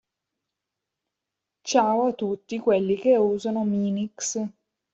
Ciao 1.63 2.07
a 2.07 2.13
tutti 2.13 2.57
quelli 2.57 2.95
che 2.95 3.17
usano 3.17 3.63
Minix. 3.63 4.43